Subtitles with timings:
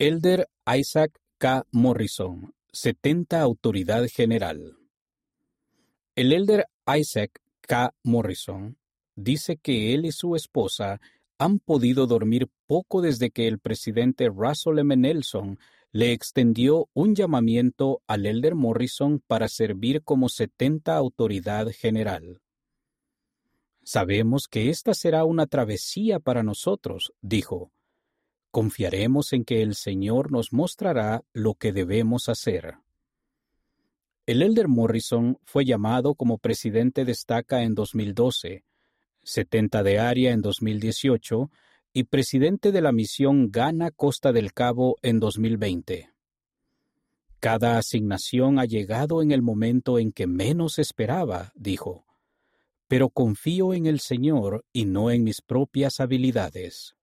[0.00, 1.66] Elder Isaac K.
[1.72, 4.76] Morrison, 70 Autoridad General.
[6.14, 7.92] El elder Isaac K.
[8.04, 8.78] Morrison
[9.16, 11.00] dice que él y su esposa
[11.36, 14.96] han podido dormir poco desde que el presidente Russell M.
[14.96, 15.58] Nelson
[15.90, 22.40] le extendió un llamamiento al elder Morrison para servir como 70 autoridad general.
[23.82, 27.72] Sabemos que esta será una travesía para nosotros, dijo.
[28.50, 32.76] Confiaremos en que el Señor nos mostrará lo que debemos hacer.
[34.26, 38.64] El elder Morrison fue llamado como presidente de Estaca en 2012,
[39.22, 41.50] 70 de área en 2018
[41.92, 46.10] y presidente de la misión Ghana Costa del Cabo en 2020.
[47.40, 52.04] Cada asignación ha llegado en el momento en que menos esperaba, dijo,
[52.88, 56.97] pero confío en el Señor y no en mis propias habilidades.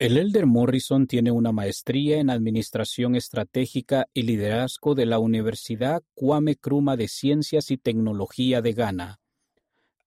[0.00, 6.52] El Elder Morrison tiene una maestría en Administración Estratégica y Liderazgo de la Universidad Kwame
[6.52, 9.20] Nkrumah de Ciencias y Tecnología de Ghana.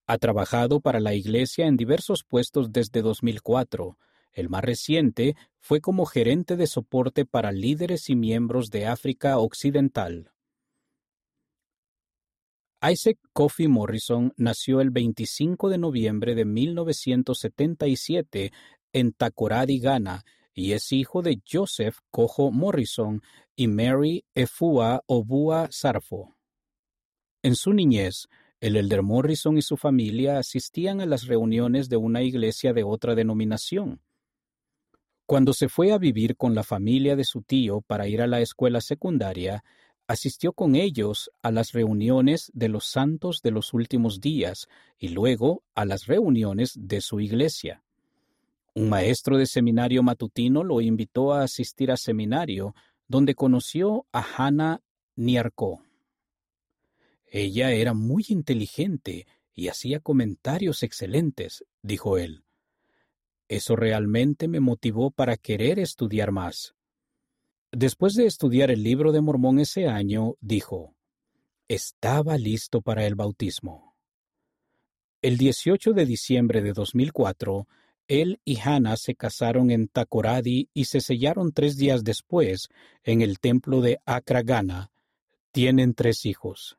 [0.08, 3.96] Ha trabajado para la Iglesia en diversos puestos desde 2004.
[4.32, 10.32] El más reciente fue como gerente de soporte para líderes y miembros de África Occidental.
[12.82, 18.50] Isaac Kofi Morrison nació el 25 de noviembre de 1977
[18.94, 23.20] en Takoradi, Ghana, y es hijo de Joseph Cojo Morrison
[23.54, 26.34] y Mary Efua Obua Sarfo.
[27.42, 28.28] En su niñez,
[28.60, 33.14] el elder Morrison y su familia asistían a las reuniones de una iglesia de otra
[33.14, 34.00] denominación.
[35.26, 38.40] Cuando se fue a vivir con la familia de su tío para ir a la
[38.40, 39.64] escuela secundaria,
[40.06, 45.62] asistió con ellos a las reuniones de los santos de los últimos días y luego
[45.74, 47.82] a las reuniones de su iglesia.
[48.74, 52.74] Un maestro de seminario matutino lo invitó a asistir a seminario,
[53.06, 54.82] donde conoció a Hannah
[55.14, 55.84] Niarco.
[57.26, 62.44] Ella era muy inteligente y hacía comentarios excelentes, dijo él.
[63.46, 66.74] Eso realmente me motivó para querer estudiar más.
[67.70, 70.96] Después de estudiar el libro de Mormón ese año, dijo,
[71.68, 73.94] estaba listo para el bautismo.
[75.22, 77.66] El 18 de diciembre de 2004,
[78.08, 82.68] él y Hannah se casaron en Takoradi y se sellaron tres días después
[83.02, 84.90] en el templo de Accra,
[85.52, 86.76] Tienen tres hijos.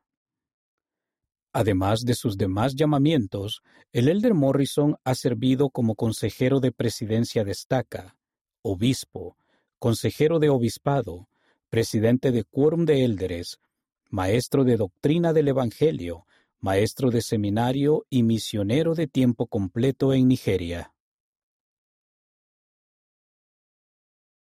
[1.53, 3.62] Además de sus demás llamamientos,
[3.94, 8.18] el elder Morrison ha servido como consejero de presidencia de estaca,
[8.62, 9.38] obispo,
[9.80, 11.30] consejero de obispado,
[11.69, 13.59] presidente de quórum de élderes,
[14.09, 16.25] maestro de doctrina del Evangelio,
[16.59, 20.95] maestro de seminario y misionero de tiempo completo en Nigeria.